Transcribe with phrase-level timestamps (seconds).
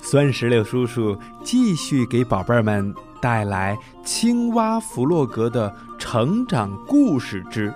[0.00, 7.70] 酸石榴叔叔继续给宝贝儿们带来青蛙弗洛格的成长故事之《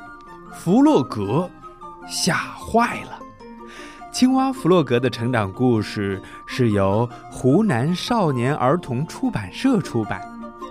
[0.54, 1.48] 弗洛格
[2.08, 3.18] 吓坏了》。
[4.12, 10.22] 青蛙弗洛格的成长故事是由湖南少年儿童出版社出版，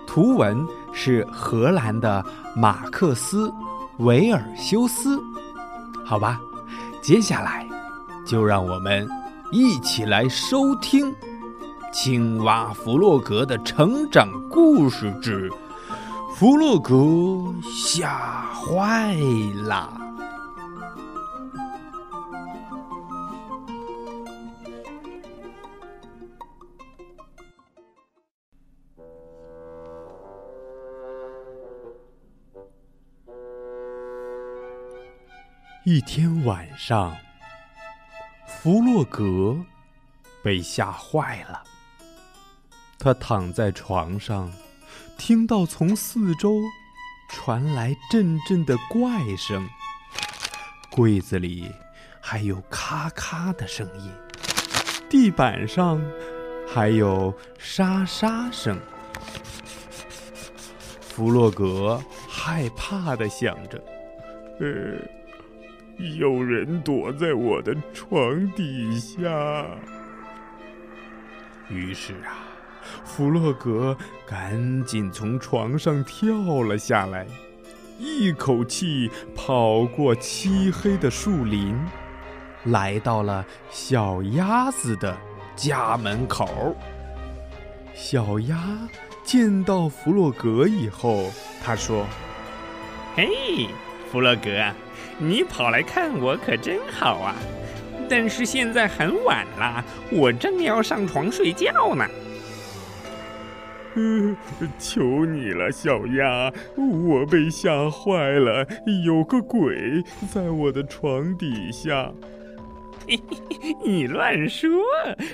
[0.07, 2.23] 图文是荷兰的
[2.55, 3.49] 马克思·
[3.98, 5.21] 维尔修斯。
[6.05, 6.40] 好吧，
[7.02, 7.68] 接下来
[8.26, 9.07] 就让我们
[9.52, 11.13] 一起来收听。
[11.91, 15.49] 青蛙弗洛格的成长故事之
[16.34, 19.13] 《弗洛格吓坏
[19.65, 19.93] 了》。
[35.84, 37.13] 一天晚上，
[38.48, 39.58] 弗洛格
[40.41, 41.62] 被吓坏了。
[43.04, 44.54] 他躺在床上，
[45.18, 46.62] 听到从四周
[47.32, 49.68] 传来阵阵的怪声，
[50.91, 51.71] 柜子里
[52.20, 54.12] 还有咔咔的声音，
[55.10, 55.99] 地板上
[56.71, 58.80] 还有沙沙声。
[60.99, 61.99] 弗洛格
[62.30, 63.84] 害怕的想着
[64.62, 64.96] ：“呃，
[66.19, 69.66] 有人躲在我的床底下。”
[71.68, 72.50] 于是啊。
[73.03, 77.25] 弗洛格赶紧从床上跳了下来，
[77.97, 81.78] 一口气跑过漆黑的树林，
[82.66, 85.18] 来到了小鸭子的
[85.56, 86.75] 家门口。
[87.94, 88.58] 小鸭
[89.24, 91.31] 见到弗洛格以后，
[91.63, 92.06] 他说
[93.16, 93.68] ：“嘿，
[94.12, 94.50] 弗洛格，
[95.19, 97.36] 你跑来看我可真好啊！
[98.09, 102.06] 但是现在很晚了，我正要上床睡觉呢。”
[103.96, 104.35] 嗯，
[104.79, 108.66] 求你了，小鸭，我被吓坏了，
[109.03, 112.12] 有个鬼在我的床底下。
[113.84, 114.69] 你乱说，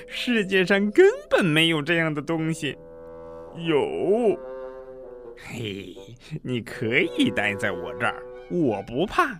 [0.08, 2.76] 世界上根本没有这样的东西。
[3.56, 4.38] 有。
[5.36, 5.94] 嘿，
[6.42, 9.38] 你可以待在我这儿，我不怕。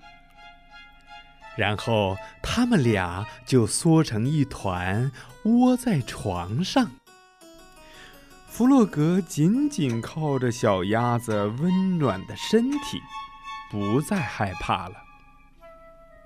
[1.56, 5.10] 然后他们俩就缩成一团，
[5.44, 6.92] 窝在床上。
[8.48, 13.00] 弗洛格紧紧靠着小鸭子温暖的身体，
[13.70, 14.94] 不再害怕了。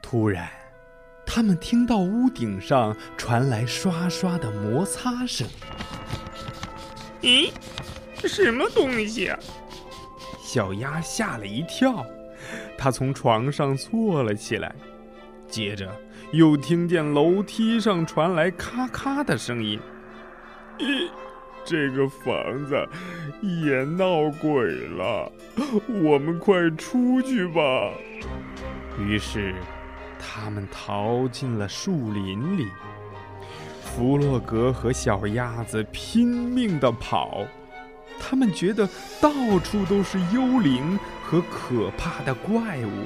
[0.01, 0.49] 突然，
[1.27, 5.47] 他们听到屋顶上传来刷刷的摩擦声。
[7.21, 7.53] 咦，
[8.17, 9.39] 什么东西啊？
[10.41, 12.05] 小鸭吓了一跳，
[12.79, 14.75] 它从床上坐了起来，
[15.49, 15.95] 接着
[16.33, 19.79] 又听见楼梯上传来咔咔的声音。
[20.79, 21.11] 咦？
[21.65, 22.89] 这个房子
[23.41, 25.31] 也闹鬼了，
[26.03, 27.91] 我们快出去吧！
[28.99, 29.55] 于是，
[30.19, 32.67] 他们逃进了树林里。
[33.85, 37.47] 弗洛格和小鸭子拼命地跑，
[38.19, 38.89] 他们觉得
[39.21, 39.31] 到
[39.61, 43.05] 处都是幽灵和可怕的怪物。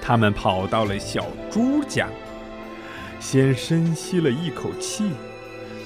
[0.00, 2.08] 他们跑到了小猪家，
[3.20, 5.12] 先深吸了一口气。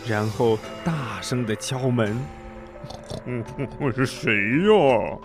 [0.08, 2.16] 然后大声的敲门，
[3.80, 5.18] 我是谁呀？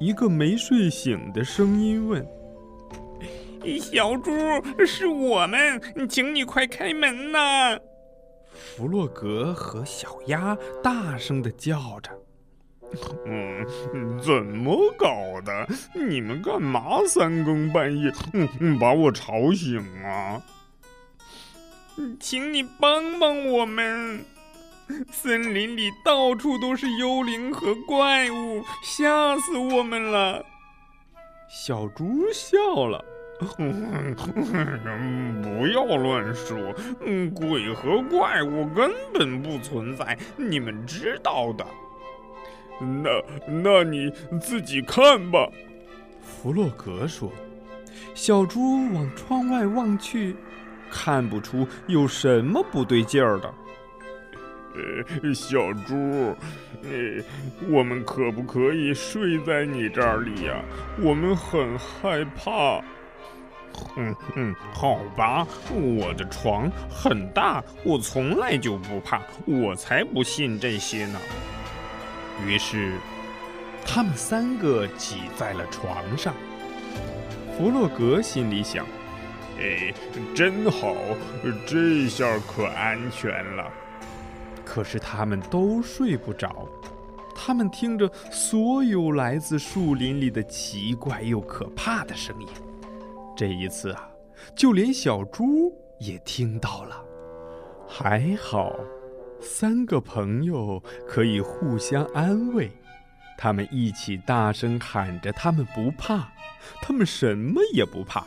[0.00, 2.26] 一个没睡醒的声音问
[3.80, 4.32] ：“小猪，
[4.84, 7.78] 是我们，请你快开门呐！”
[8.52, 12.10] 弗洛格和小鸭大声的叫着
[13.24, 13.64] ：“嗯，
[14.20, 15.66] 怎么搞的？
[15.94, 20.42] 你们干嘛三更半夜，嗯，把我吵醒啊？”
[22.20, 24.24] 请你帮帮我们！
[25.10, 30.44] 森林里到处都是幽灵和怪物，吓死我们了。
[31.48, 33.04] 小猪笑了
[35.42, 36.72] ：“不要乱说，
[37.34, 41.66] 鬼和怪物根本不存在，你们知道的。
[42.78, 45.48] 那那你自己看吧。”
[46.22, 47.32] 弗洛格说。
[48.14, 50.36] 小猪往窗外望去。
[50.90, 53.54] 看不出有什么不对劲儿的。
[54.74, 56.36] 呃，小猪，
[56.82, 57.24] 呃，
[57.68, 60.62] 我们可不可以睡在你这里呀？
[61.00, 62.82] 我们很害怕。
[63.96, 71.18] 嗯嗯，好吧，我的床很大，我从来就不怕，我才不信这些呢。
[72.46, 72.92] 于是，
[73.84, 76.34] 他们三个挤在了床上。
[77.56, 78.86] 弗洛格心里想
[79.58, 79.92] ：“哎，
[80.34, 80.94] 真好，
[81.66, 83.70] 这下可安全了。”
[84.64, 86.68] 可是他们都睡不着，
[87.34, 92.48] 他们听着所有来自树林里的奇怪又可怕的声音。
[93.36, 94.08] 这一次啊，
[94.56, 97.00] 就连小猪也听到了。
[97.88, 98.74] 还好，
[99.40, 102.70] 三个朋友可以互相安慰，
[103.38, 106.32] 他们一起大声喊着：“他们不怕，
[106.82, 108.26] 他们什么也不怕。”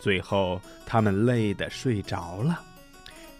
[0.00, 2.60] 最后，他们累得睡着了。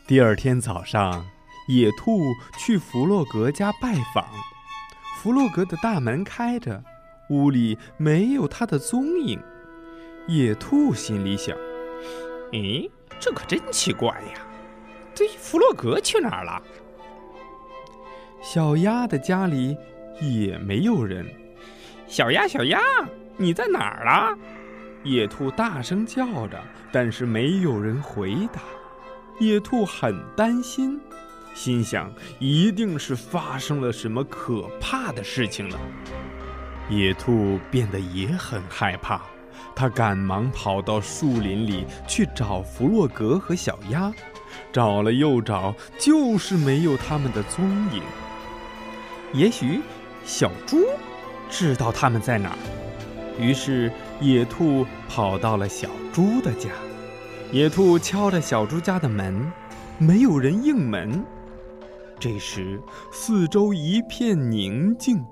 [0.06, 1.24] 第二天早上，
[1.68, 2.20] 野兔
[2.58, 4.26] 去弗洛格家拜访，
[5.18, 6.82] 弗洛格的大门开着，
[7.30, 9.40] 屋里没有他的踪影。
[10.26, 11.56] 野兔心里想
[12.52, 12.90] ：“咦，
[13.20, 14.40] 这可真奇怪呀！
[15.14, 16.62] 这弗洛格去哪儿了？”
[18.42, 19.76] 小鸭的家里
[20.20, 21.26] 也没有人。
[22.06, 22.78] 小鸭，小鸭，
[23.36, 24.38] 你在哪儿了？
[25.04, 26.60] 野兔大声叫着，
[26.90, 28.62] 但是没有人回答。
[29.38, 30.98] 野兔很担心，
[31.54, 35.78] 心想一定是发生了什么可怕的事情了。
[36.88, 39.20] 野兔变得也很害怕。
[39.76, 44.12] 他赶忙跑到树林里去找弗洛格和小鸭，
[44.72, 48.02] 找了又找，就是没有他们的踪影。
[49.32, 49.80] 也许
[50.24, 50.86] 小猪
[51.50, 52.58] 知道他们在哪儿，
[53.40, 53.90] 于是
[54.24, 56.70] 野兔跑到了小猪的家。
[57.52, 59.52] 野兔敲着小猪家的门，
[59.98, 61.22] 没有人应门。
[62.18, 62.80] 这时
[63.12, 65.22] 四周一片宁静，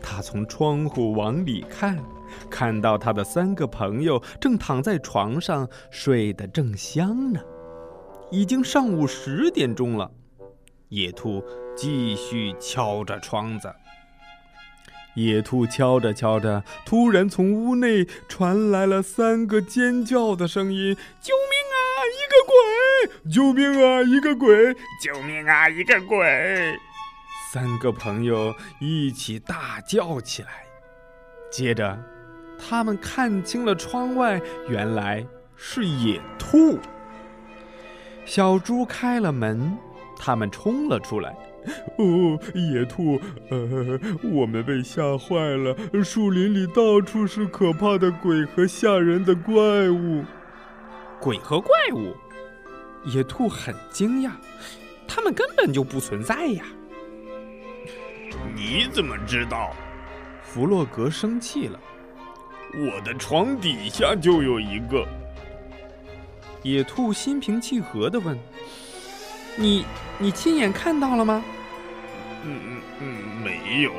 [0.00, 2.02] 他从窗户往里看。
[2.48, 7.40] 看到他的三个朋友正躺在床上睡得正香呢，
[8.30, 10.10] 已经上午十点钟了。
[10.88, 11.44] 野兔
[11.76, 13.70] 继续敲着窗子。
[15.14, 21.82] 野兔敲着敲着，突然从屋内传来了三个尖叫的声音：“救命啊！
[22.16, 23.32] 一个鬼！
[23.32, 24.02] 救命啊！
[24.02, 24.74] 一个鬼！
[25.02, 25.68] 救命啊！
[25.68, 26.78] 一个鬼！”
[27.52, 30.48] 三个朋友一起大叫起来，
[31.50, 31.98] 接着。
[32.62, 36.78] 他们看清了窗外，原来是野兔。
[38.26, 39.76] 小猪开了门，
[40.18, 41.34] 他们冲了出来。
[41.96, 43.20] 哦，野兔，
[43.50, 45.76] 呃，我们被吓坏了。
[46.02, 50.24] 树林里到处是可怕的鬼和吓人的怪物。
[51.20, 52.14] 鬼和怪物？
[53.04, 54.30] 野兔很惊讶，
[55.06, 56.64] 他们根本就不存在呀。
[58.54, 59.74] 你怎么知道？
[60.42, 61.78] 弗洛格生气了。
[62.72, 65.06] 我的床底下就有一个。
[66.62, 68.38] 野兔心平气和地问
[69.56, 69.84] ：“你，
[70.18, 71.44] 你亲眼看到了吗
[72.44, 73.92] ？”“嗯嗯嗯，没有。”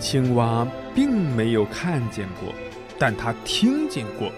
[0.00, 2.52] 青蛙并没有看见过，
[2.98, 4.30] 但他听见过。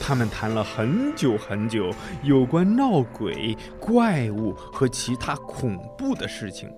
[0.00, 1.92] 他们谈了很久很久
[2.22, 6.72] 有关闹鬼、怪物和其他恐怖的事情。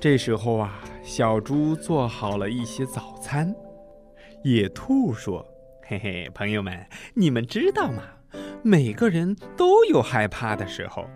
[0.00, 3.54] 这时候啊，小猪做好了一些早餐。
[4.42, 5.46] 野兔说
[5.86, 8.02] ：“嘿嘿，朋友们，你们知道吗？
[8.66, 11.08] 每个人都有害怕的时候。”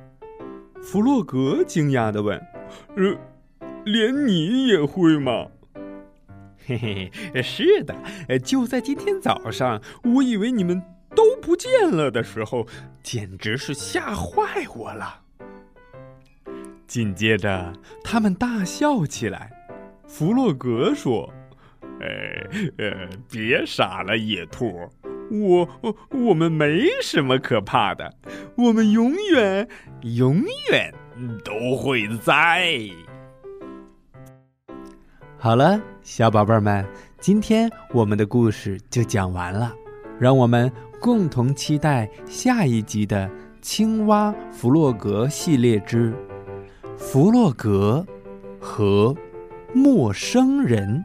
[0.80, 2.40] 弗洛格惊讶地问
[2.96, 3.18] ：“呃，
[3.84, 5.48] 连你也会吗
[6.64, 8.38] ？”“嘿嘿，是的。
[8.38, 10.80] 就在今天早上，我以为你们
[11.16, 12.68] 都不见了的时候，
[13.02, 15.22] 简直是吓坏我了。”
[16.86, 17.72] 紧接着，
[18.04, 19.50] 他们大笑起来。
[20.06, 21.28] 弗洛格说。
[22.02, 22.46] 哎，
[22.78, 24.88] 呃，别傻了，野兔，
[25.30, 25.68] 我
[26.10, 28.12] 我们没什么可怕的，
[28.56, 29.68] 我们永远
[30.02, 30.92] 永远
[31.44, 32.66] 都会在。
[35.38, 36.84] 好了，小宝贝们，
[37.20, 39.72] 今天我们的故事就讲完了，
[40.18, 40.70] 让我们
[41.00, 43.26] 共同期待下一集的
[43.62, 46.12] 《青蛙弗洛格》系列之
[46.96, 48.04] 《弗洛格
[48.60, 49.14] 和
[49.72, 51.04] 陌生人》。